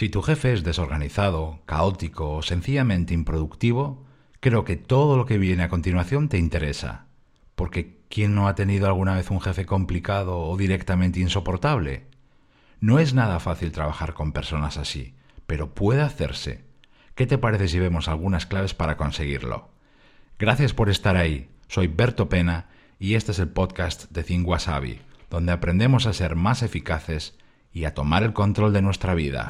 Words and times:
Si 0.00 0.08
tu 0.08 0.22
jefe 0.22 0.54
es 0.54 0.64
desorganizado, 0.64 1.60
caótico 1.66 2.36
o 2.36 2.40
sencillamente 2.40 3.12
improductivo, 3.12 4.06
creo 4.40 4.64
que 4.64 4.76
todo 4.76 5.18
lo 5.18 5.26
que 5.26 5.36
viene 5.36 5.62
a 5.62 5.68
continuación 5.68 6.30
te 6.30 6.38
interesa. 6.38 7.04
Porque 7.54 7.98
¿quién 8.08 8.34
no 8.34 8.48
ha 8.48 8.54
tenido 8.54 8.86
alguna 8.86 9.14
vez 9.14 9.30
un 9.30 9.42
jefe 9.42 9.66
complicado 9.66 10.38
o 10.38 10.56
directamente 10.56 11.20
insoportable? 11.20 12.06
No 12.80 12.98
es 12.98 13.12
nada 13.12 13.40
fácil 13.40 13.72
trabajar 13.72 14.14
con 14.14 14.32
personas 14.32 14.78
así, 14.78 15.16
pero 15.46 15.74
puede 15.74 16.00
hacerse. 16.00 16.64
¿Qué 17.14 17.26
te 17.26 17.36
parece 17.36 17.68
si 17.68 17.78
vemos 17.78 18.08
algunas 18.08 18.46
claves 18.46 18.72
para 18.72 18.96
conseguirlo? 18.96 19.68
Gracias 20.38 20.72
por 20.72 20.88
estar 20.88 21.18
ahí. 21.18 21.50
Soy 21.68 21.88
Berto 21.88 22.30
Pena 22.30 22.70
y 22.98 23.16
este 23.16 23.32
es 23.32 23.38
el 23.38 23.50
podcast 23.50 24.10
de 24.10 24.24
Think 24.24 24.48
donde 25.28 25.52
aprendemos 25.52 26.06
a 26.06 26.14
ser 26.14 26.36
más 26.36 26.62
eficaces 26.62 27.38
y 27.72 27.84
a 27.84 27.94
tomar 27.94 28.22
el 28.22 28.32
control 28.32 28.72
de 28.72 28.82
nuestra 28.82 29.14
vida. 29.14 29.46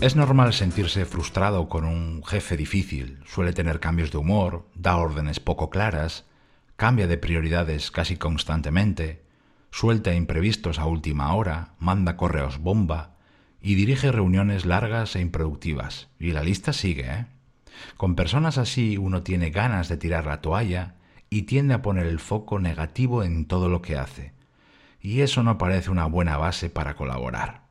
Es 0.00 0.14
normal 0.14 0.52
sentirse 0.52 1.04
frustrado 1.04 1.68
con 1.68 1.84
un 1.84 2.22
jefe 2.24 2.56
difícil, 2.56 3.18
suele 3.26 3.52
tener 3.52 3.80
cambios 3.80 4.12
de 4.12 4.18
humor, 4.18 4.64
da 4.74 4.96
órdenes 4.96 5.40
poco 5.40 5.70
claras, 5.70 6.24
cambia 6.76 7.08
de 7.08 7.18
prioridades 7.18 7.90
casi 7.90 8.16
constantemente, 8.16 9.24
suelta 9.72 10.14
imprevistos 10.14 10.78
a 10.78 10.86
última 10.86 11.34
hora, 11.34 11.74
manda 11.80 12.16
correos 12.16 12.58
bomba 12.58 13.17
y 13.60 13.74
dirige 13.74 14.12
reuniones 14.12 14.64
largas 14.64 15.16
e 15.16 15.20
improductivas. 15.20 16.08
Y 16.18 16.32
la 16.32 16.42
lista 16.42 16.72
sigue, 16.72 17.10
¿eh? 17.10 17.26
Con 17.96 18.14
personas 18.14 18.58
así 18.58 18.96
uno 18.96 19.22
tiene 19.22 19.50
ganas 19.50 19.88
de 19.88 19.96
tirar 19.96 20.26
la 20.26 20.40
toalla 20.40 20.94
y 21.30 21.42
tiende 21.42 21.74
a 21.74 21.82
poner 21.82 22.06
el 22.06 22.18
foco 22.18 22.58
negativo 22.58 23.22
en 23.22 23.44
todo 23.46 23.68
lo 23.68 23.82
que 23.82 23.96
hace. 23.96 24.32
Y 25.00 25.20
eso 25.20 25.42
no 25.42 25.58
parece 25.58 25.90
una 25.90 26.06
buena 26.06 26.36
base 26.36 26.70
para 26.70 26.94
colaborar. 26.96 27.62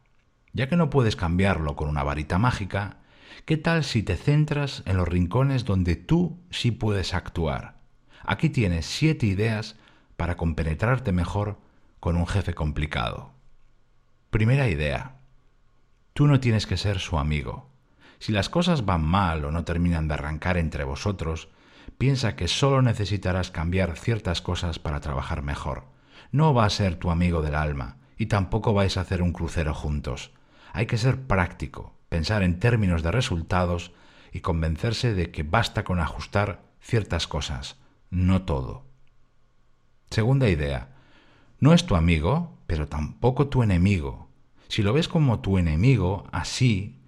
Ya 0.54 0.70
que 0.70 0.78
no 0.78 0.90
puedes 0.90 1.16
cambiarlo 1.16 1.76
con 1.76 1.90
una 1.90 2.04
varita 2.04 2.40
mágica, 2.40 2.98
¿qué 3.46 3.58
tal 3.58 3.84
si 3.84 4.04
te 4.04 4.16
centras 4.16 4.84
en 4.86 4.98
los 4.98 5.08
rincones 5.08 5.66
donde 5.66 5.96
tú 5.96 6.40
sí 6.50 6.72
puedes 6.72 7.14
actuar? 7.14 7.76
Aquí 8.24 8.50
tienes 8.50 8.86
siete 8.86 9.26
ideas 9.26 9.76
para 10.16 10.36
compenetrarte 10.36 11.12
mejor 11.12 11.60
con 12.00 12.16
un 12.16 12.28
jefe 12.28 12.54
complicado. 12.54 13.32
Primera 14.30 14.70
idea. 14.70 15.18
Tú 16.18 16.26
no 16.26 16.40
tienes 16.40 16.66
que 16.66 16.78
ser 16.78 16.98
su 16.98 17.20
amigo. 17.20 17.70
Si 18.18 18.32
las 18.32 18.50
cosas 18.50 18.86
van 18.86 19.06
mal 19.06 19.46
o 19.46 19.52
no 19.52 19.66
terminan 19.66 20.08
de 20.08 20.16
arrancar 20.16 20.58
entre 20.58 20.84
vosotros, 20.84 21.50
piensa 22.00 22.36
que 22.36 22.48
solo 22.48 22.82
necesitarás 22.82 23.52
cambiar 23.52 23.96
ciertas 24.00 24.42
cosas 24.42 24.80
para 24.80 25.00
trabajar 25.00 25.44
mejor. 25.44 25.84
No 26.32 26.56
va 26.56 26.66
a 26.66 26.72
ser 26.72 26.96
tu 26.96 27.12
amigo 27.12 27.44
del 27.44 27.54
alma 27.54 27.98
y 28.18 28.26
tampoco 28.26 28.74
vais 28.74 28.98
a 28.98 29.02
hacer 29.02 29.22
un 29.22 29.32
crucero 29.32 29.76
juntos. 29.76 30.32
Hay 30.74 30.88
que 30.88 30.98
ser 30.98 31.22
práctico, 31.22 31.96
pensar 32.10 32.42
en 32.42 32.58
términos 32.58 33.04
de 33.04 33.12
resultados 33.12 33.92
y 34.32 34.40
convencerse 34.40 35.14
de 35.14 35.30
que 35.30 35.44
basta 35.44 35.84
con 35.84 36.00
ajustar 36.00 36.64
ciertas 36.82 37.28
cosas, 37.28 37.78
no 38.10 38.42
todo. 38.42 38.88
Segunda 40.10 40.50
idea. 40.50 40.96
No 41.60 41.74
es 41.74 41.86
tu 41.86 41.96
amigo, 41.96 42.58
pero 42.66 42.88
tampoco 42.88 43.50
tu 43.50 43.62
enemigo. 43.62 44.27
Si 44.68 44.84
lo 44.84 44.94
ves 44.94 45.08
como 45.08 45.40
tu 45.40 45.58
enemigo, 45.58 46.28
así, 46.32 47.00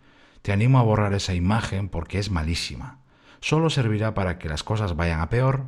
te 0.42 0.52
animo 0.52 0.80
a 0.80 0.84
borrar 0.84 1.14
esa 1.14 1.34
imagen 1.34 1.90
porque 1.90 2.20
es 2.20 2.32
malísima. 2.32 3.00
Solo 3.42 3.70
servirá 3.70 4.14
para 4.14 4.38
que 4.38 4.50
las 4.50 4.64
cosas 4.64 4.96
vayan 4.96 5.22
a 5.22 5.30
peor 5.30 5.66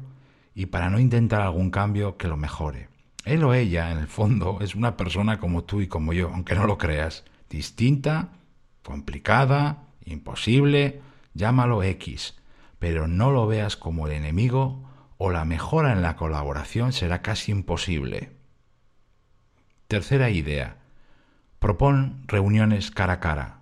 y 0.53 0.67
para 0.67 0.89
no 0.89 0.99
intentar 0.99 1.41
algún 1.41 1.71
cambio 1.71 2.17
que 2.17 2.27
lo 2.27 2.37
mejore. 2.37 2.89
Él 3.25 3.43
o 3.43 3.53
ella, 3.53 3.91
en 3.91 3.97
el 3.97 4.07
fondo, 4.07 4.59
es 4.61 4.75
una 4.75 4.97
persona 4.97 5.39
como 5.39 5.63
tú 5.63 5.81
y 5.81 5.87
como 5.87 6.13
yo, 6.13 6.29
aunque 6.33 6.55
no 6.55 6.65
lo 6.65 6.77
creas 6.77 7.23
distinta, 7.49 8.29
complicada, 8.81 9.83
imposible, 10.05 11.01
llámalo 11.33 11.83
X, 11.83 12.35
pero 12.79 13.07
no 13.07 13.31
lo 13.31 13.45
veas 13.45 13.75
como 13.75 14.07
el 14.07 14.13
enemigo 14.13 14.89
o 15.17 15.29
la 15.29 15.45
mejora 15.45 15.91
en 15.91 16.01
la 16.01 16.15
colaboración 16.15 16.93
será 16.93 17.21
casi 17.21 17.51
imposible. 17.51 18.31
Tercera 19.87 20.29
idea. 20.29 20.80
Propon 21.61 22.23
reuniones 22.25 22.89
cara 22.89 23.13
a 23.13 23.19
cara. 23.19 23.59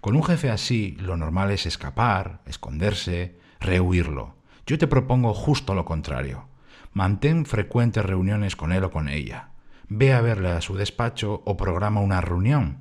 Con 0.00 0.16
un 0.16 0.24
jefe 0.24 0.50
así, 0.50 0.96
lo 0.98 1.16
normal 1.16 1.52
es 1.52 1.66
escapar, 1.66 2.42
esconderse, 2.46 3.38
rehuirlo. 3.60 4.34
Yo 4.66 4.76
te 4.76 4.88
propongo 4.88 5.32
justo 5.34 5.72
lo 5.72 5.84
contrario. 5.84 6.48
Mantén 6.92 7.46
frecuentes 7.46 8.04
reuniones 8.04 8.56
con 8.56 8.72
él 8.72 8.82
o 8.82 8.90
con 8.90 9.08
ella. 9.08 9.50
Ve 9.86 10.14
a 10.14 10.20
verle 10.20 10.50
a 10.50 10.60
su 10.60 10.74
despacho 10.74 11.44
o 11.46 11.56
programa 11.56 12.00
una 12.00 12.20
reunión 12.20 12.80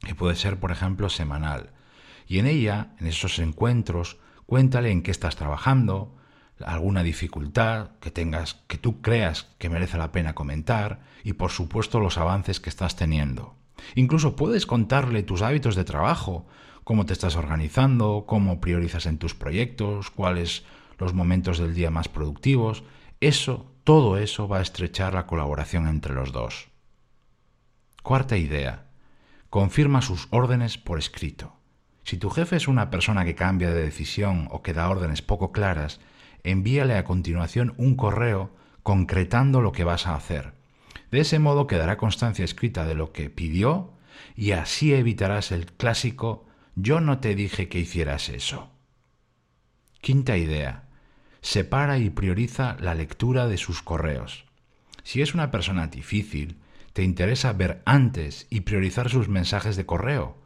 que 0.00 0.16
puede 0.16 0.34
ser, 0.34 0.58
por 0.58 0.72
ejemplo, 0.72 1.08
semanal. 1.08 1.70
Y 2.26 2.40
en 2.40 2.48
ella, 2.48 2.96
en 2.98 3.06
esos 3.06 3.38
encuentros, 3.38 4.18
cuéntale 4.46 4.90
en 4.90 5.04
qué 5.04 5.12
estás 5.12 5.36
trabajando, 5.36 6.16
alguna 6.58 7.04
dificultad 7.04 7.92
que 8.00 8.10
tengas, 8.10 8.64
que 8.66 8.78
tú 8.78 9.00
creas 9.00 9.54
que 9.58 9.70
merece 9.70 9.96
la 9.96 10.10
pena 10.10 10.34
comentar, 10.34 11.02
y 11.22 11.34
por 11.34 11.52
supuesto 11.52 12.00
los 12.00 12.18
avances 12.18 12.58
que 12.58 12.68
estás 12.68 12.96
teniendo. 12.96 13.61
Incluso 13.94 14.36
puedes 14.36 14.66
contarle 14.66 15.22
tus 15.22 15.42
hábitos 15.42 15.74
de 15.74 15.84
trabajo, 15.84 16.46
cómo 16.84 17.06
te 17.06 17.12
estás 17.12 17.36
organizando, 17.36 18.24
cómo 18.26 18.60
priorizas 18.60 19.06
en 19.06 19.18
tus 19.18 19.34
proyectos, 19.34 20.10
cuáles 20.10 20.64
los 20.98 21.14
momentos 21.14 21.58
del 21.58 21.74
día 21.74 21.90
más 21.90 22.08
productivos. 22.08 22.84
Eso, 23.20 23.72
todo 23.84 24.18
eso 24.18 24.48
va 24.48 24.58
a 24.58 24.62
estrechar 24.62 25.14
la 25.14 25.26
colaboración 25.26 25.88
entre 25.88 26.14
los 26.14 26.32
dos. 26.32 26.68
Cuarta 28.02 28.36
idea. 28.36 28.86
Confirma 29.50 30.02
sus 30.02 30.28
órdenes 30.30 30.78
por 30.78 30.98
escrito. 30.98 31.54
Si 32.04 32.16
tu 32.16 32.30
jefe 32.30 32.56
es 32.56 32.66
una 32.66 32.90
persona 32.90 33.24
que 33.24 33.34
cambia 33.34 33.70
de 33.70 33.82
decisión 33.82 34.48
o 34.50 34.62
que 34.62 34.72
da 34.72 34.88
órdenes 34.88 35.22
poco 35.22 35.52
claras, 35.52 36.00
envíale 36.42 36.96
a 36.96 37.04
continuación 37.04 37.74
un 37.76 37.94
correo 37.94 38.50
concretando 38.82 39.60
lo 39.60 39.72
que 39.72 39.84
vas 39.84 40.06
a 40.06 40.16
hacer. 40.16 40.54
De 41.12 41.20
ese 41.20 41.38
modo 41.38 41.68
quedará 41.68 41.98
constancia 41.98 42.44
escrita 42.44 42.84
de 42.84 42.94
lo 42.94 43.12
que 43.12 43.30
pidió 43.30 43.92
y 44.34 44.52
así 44.52 44.94
evitarás 44.94 45.52
el 45.52 45.66
clásico 45.66 46.46
yo 46.74 47.02
no 47.02 47.18
te 47.18 47.34
dije 47.34 47.68
que 47.68 47.78
hicieras 47.78 48.30
eso. 48.30 48.70
Quinta 50.00 50.38
idea. 50.38 50.88
Separa 51.42 51.98
y 51.98 52.08
prioriza 52.08 52.78
la 52.80 52.94
lectura 52.94 53.46
de 53.46 53.58
sus 53.58 53.82
correos. 53.82 54.46
Si 55.02 55.20
es 55.20 55.34
una 55.34 55.50
persona 55.50 55.86
difícil, 55.88 56.56
te 56.94 57.02
interesa 57.02 57.52
ver 57.52 57.82
antes 57.84 58.46
y 58.48 58.60
priorizar 58.60 59.10
sus 59.10 59.28
mensajes 59.28 59.76
de 59.76 59.84
correo. 59.84 60.38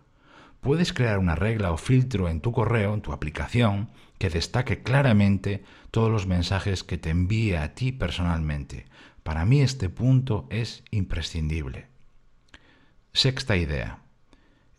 Puedes 0.60 0.92
crear 0.92 1.18
una 1.18 1.36
regla 1.36 1.70
o 1.70 1.76
filtro 1.76 2.28
en 2.28 2.40
tu 2.40 2.50
correo, 2.50 2.92
en 2.92 3.02
tu 3.02 3.12
aplicación, 3.12 3.90
que 4.18 4.30
destaque 4.30 4.82
claramente 4.82 5.62
todos 5.92 6.10
los 6.10 6.26
mensajes 6.26 6.82
que 6.82 6.98
te 6.98 7.10
envíe 7.10 7.54
a 7.54 7.74
ti 7.74 7.92
personalmente. 7.92 8.86
Para 9.26 9.44
mí 9.44 9.60
este 9.60 9.88
punto 9.88 10.46
es 10.50 10.84
imprescindible. 10.92 11.88
Sexta 13.12 13.56
idea. 13.56 13.98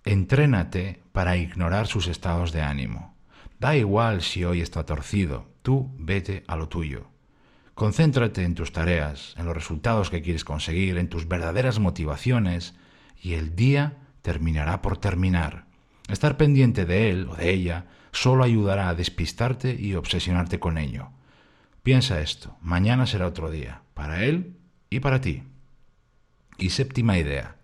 Entrénate 0.05 1.01
para 1.11 1.35
ignorar 1.35 1.87
sus 1.87 2.07
estados 2.07 2.53
de 2.53 2.61
ánimo. 2.61 3.13
Da 3.59 3.75
igual 3.75 4.21
si 4.21 4.45
hoy 4.45 4.61
está 4.61 4.85
torcido, 4.85 5.49
tú 5.63 5.91
vete 5.99 6.45
a 6.47 6.55
lo 6.55 6.69
tuyo. 6.69 7.09
Concéntrate 7.73 8.45
en 8.45 8.55
tus 8.55 8.71
tareas, 8.71 9.35
en 9.37 9.47
los 9.47 9.53
resultados 9.53 10.09
que 10.09 10.21
quieres 10.21 10.45
conseguir, 10.45 10.97
en 10.97 11.09
tus 11.09 11.27
verdaderas 11.27 11.79
motivaciones, 11.79 12.73
y 13.21 13.33
el 13.33 13.53
día 13.53 13.97
terminará 14.21 14.81
por 14.81 14.97
terminar. 14.97 15.65
Estar 16.07 16.37
pendiente 16.37 16.85
de 16.85 17.09
él 17.09 17.27
o 17.29 17.35
de 17.35 17.51
ella 17.51 17.87
solo 18.13 18.45
ayudará 18.45 18.87
a 18.87 18.95
despistarte 18.95 19.75
y 19.77 19.95
obsesionarte 19.95 20.57
con 20.57 20.77
ello. 20.77 21.09
Piensa 21.83 22.21
esto, 22.21 22.55
mañana 22.61 23.07
será 23.07 23.27
otro 23.27 23.51
día, 23.51 23.81
para 23.97 24.23
él 24.23 24.55
y 24.91 24.99
para 24.99 25.19
ti. 25.19 25.43
Y 26.59 26.69
séptima 26.69 27.17
idea, 27.17 27.57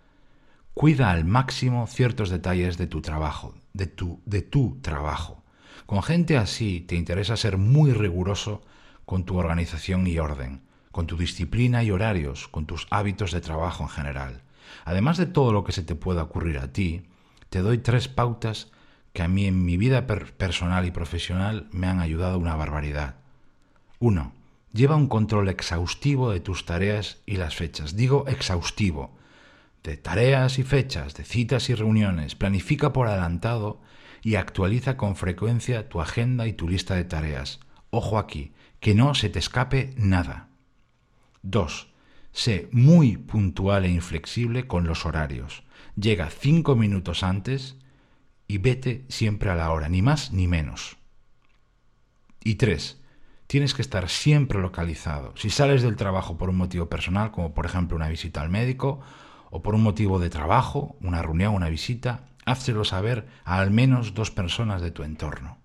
cuida 0.74 1.12
al 1.12 1.26
máximo 1.26 1.86
ciertos 1.86 2.32
detalles 2.32 2.78
de 2.78 2.88
tu 2.88 3.02
trabajo, 3.02 3.56
de 3.74 3.86
tu, 3.86 4.20
de 4.26 4.42
tu 4.42 4.80
trabajo. 4.82 5.44
Con 5.86 6.02
gente 6.02 6.38
así 6.38 6.82
te 6.82 6.96
interesa 6.96 7.38
ser 7.38 7.58
muy 7.58 7.94
riguroso 7.94 8.64
con 9.06 9.26
tu 9.26 9.38
organización 9.38 10.08
y 10.08 10.18
orden, 10.18 10.64
con 10.92 11.06
tu 11.06 11.18
disciplina 11.18 11.84
y 11.84 11.92
horarios, 11.92 12.48
con 12.48 12.66
tus 12.66 12.88
hábitos 12.90 13.32
de 13.32 13.42
trabajo 13.42 13.84
en 13.84 13.90
general. 13.90 14.42
Además 14.86 15.18
de 15.18 15.28
todo 15.28 15.54
lo 15.54 15.64
que 15.64 15.72
se 15.72 15.84
te 15.84 15.94
pueda 15.94 16.24
ocurrir 16.24 16.58
a 16.58 16.74
ti, 16.74 17.04
te 17.50 17.60
doy 17.60 17.78
tres 17.78 18.08
pautas 18.08 18.72
que 19.14 19.22
a 19.22 19.28
mí 19.28 19.46
en 19.46 19.64
mi 19.64 19.78
vida 19.78 20.08
personal 20.08 20.86
y 20.86 20.92
profesional 20.92 21.68
me 21.72 21.86
han 21.86 22.00
ayudado 22.00 22.40
una 22.40 22.56
barbaridad. 22.56 23.18
1. 24.00 24.43
Lleva 24.74 24.96
un 24.96 25.08
control 25.08 25.50
exhaustivo 25.50 26.32
de 26.32 26.40
tus 26.40 26.66
tareas 26.66 27.20
y 27.28 27.38
las 27.38 27.56
fechas. 27.56 27.96
Digo 27.96 28.26
exhaustivo. 28.28 29.16
De 29.84 29.98
tareas 29.98 30.58
y 30.58 30.64
fechas, 30.64 31.14
de 31.14 31.24
citas 31.24 31.70
y 31.70 31.76
reuniones. 31.76 32.34
Planifica 32.34 32.92
por 32.92 33.08
adelantado 33.08 33.82
y 34.24 34.36
actualiza 34.36 34.98
con 34.98 35.16
frecuencia 35.16 35.90
tu 35.90 36.02
agenda 36.02 36.48
y 36.48 36.54
tu 36.54 36.68
lista 36.68 36.96
de 36.96 37.04
tareas. 37.04 37.60
Ojo 37.92 38.18
aquí, 38.18 38.54
que 38.80 38.96
no 38.96 39.14
se 39.14 39.30
te 39.30 39.38
escape 39.38 39.94
nada. 39.96 40.50
2. 41.44 41.90
Sé 42.32 42.68
muy 42.72 43.18
puntual 43.18 43.86
e 43.86 43.90
inflexible 43.90 44.66
con 44.66 44.88
los 44.88 45.06
horarios. 45.06 45.64
Llega 45.96 46.32
cinco 46.32 46.76
minutos 46.76 47.22
antes 47.22 47.78
y 48.48 48.58
vete 48.58 49.06
siempre 49.08 49.52
a 49.52 49.56
la 49.56 49.72
hora, 49.72 49.88
ni 49.88 50.02
más 50.02 50.32
ni 50.32 50.48
menos. 50.48 50.98
Y 52.44 52.56
3. 52.56 53.03
Tienes 53.54 53.76
que 53.76 53.84
estar 53.84 54.10
siempre 54.10 54.60
localizado. 54.60 55.32
Si 55.38 55.52
sales 55.52 55.84
del 55.84 55.96
trabajo 55.96 56.40
por 56.40 56.50
un 56.50 56.58
motivo 56.58 56.90
personal, 56.90 57.30
como 57.30 57.54
por 57.54 57.68
ejemplo 57.68 57.96
una 57.96 58.10
visita 58.10 58.42
al 58.42 58.50
médico, 58.50 59.00
o 59.52 59.62
por 59.62 59.76
un 59.76 59.84
motivo 59.84 60.18
de 60.18 60.32
trabajo, 60.32 60.96
una 61.02 61.22
reunión, 61.22 61.54
una 61.54 61.70
visita, 61.70 62.22
házelo 62.46 62.84
saber 62.84 63.28
a 63.46 63.60
al 63.60 63.70
menos 63.70 64.16
dos 64.16 64.32
personas 64.32 64.82
de 64.82 64.90
tu 64.90 65.04
entorno. 65.04 65.60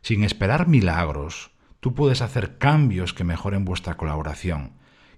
Sin 0.00 0.22
esperar 0.22 0.68
milagros, 0.68 1.50
tú 1.80 1.92
puedes 1.92 2.22
hacer 2.22 2.56
cambios 2.56 3.14
que 3.14 3.24
mejoren 3.24 3.64
vuestra 3.64 3.96
colaboración. 3.96 4.74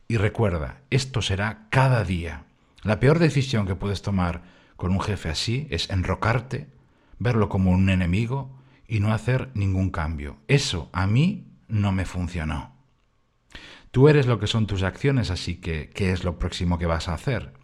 Y 0.09 0.17
recuerda, 0.17 0.81
esto 0.89 1.21
será 1.21 1.67
cada 1.69 2.03
día. 2.03 2.45
La 2.83 2.99
peor 2.99 3.19
decisión 3.19 3.67
que 3.67 3.77
puedes 3.77 4.01
tomar 4.01 4.41
con 4.77 4.91
un 4.91 5.03
jefe 5.03 5.29
así 5.29 5.67
es 5.69 5.91
enrocarte, 5.91 6.69
verlo 7.19 7.51
como 7.51 7.73
un 7.73 7.91
enemigo 7.91 8.62
y 8.93 9.01
no 9.01 9.15
hacer 9.15 9.49
ningún 9.55 9.89
cambio. 9.89 10.37
Eso 10.49 10.91
a 10.93 11.07
mí 11.07 11.47
no 11.67 11.93
me 11.93 12.05
funcionó. 12.05 12.77
Tú 13.91 14.11
eres 14.11 14.27
lo 14.27 14.39
que 14.39 14.47
son 14.47 14.67
tus 14.67 14.83
acciones, 14.83 15.31
así 15.31 15.55
que, 15.55 15.89
¿qué 15.89 16.13
es 16.13 16.25
lo 16.25 16.39
próximo 16.39 16.77
que 16.77 16.85
vas 16.85 17.09
a 17.09 17.15
hacer? 17.15 17.55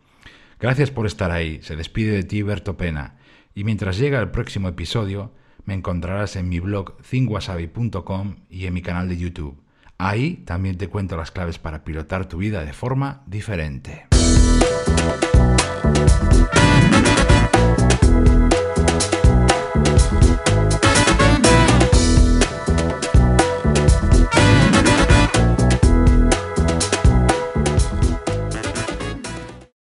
Gracias 0.59 0.91
por 0.91 1.05
estar 1.05 1.31
ahí. 1.31 1.61
Se 1.61 1.77
despide 1.77 2.13
de 2.13 2.23
ti 2.23 2.41
Berto 2.41 2.79
Pena. 2.79 3.19
Y 3.55 3.65
mientras 3.65 3.99
llega 3.99 4.21
el 4.21 4.31
próximo 4.31 4.69
episodio, 4.69 5.35
me 5.67 5.75
encontrarás 5.75 6.35
en 6.37 6.49
mi 6.49 6.61
blog 6.61 6.97
thinwasabi.com 7.03 8.37
y 8.49 8.65
en 8.65 8.73
mi 8.73 8.81
canal 8.81 9.11
de 9.11 9.19
YouTube. 9.19 9.63
Ahí 9.99 10.45
también 10.47 10.79
te 10.79 10.89
cuento 10.89 11.19
las 11.19 11.31
claves 11.31 11.59
para 11.59 11.85
pilotar 11.85 12.27
tu 12.27 12.39
vida 12.39 12.65
de 12.65 12.73
forma 12.73 13.23
diferente. 13.27 14.07